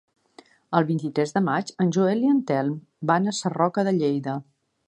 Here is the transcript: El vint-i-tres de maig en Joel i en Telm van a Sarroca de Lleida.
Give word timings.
El 0.79 0.87
vint-i-tres 0.87 1.33
de 1.35 1.43
maig 1.51 1.69
en 1.85 1.93
Joel 1.97 2.25
i 2.25 2.31
en 2.33 2.41
Telm 2.53 2.75
van 3.13 3.33
a 3.33 3.37
Sarroca 3.43 3.89
de 3.91 3.99
Lleida. 4.03 4.39